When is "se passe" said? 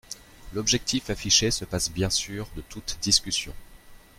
1.51-1.91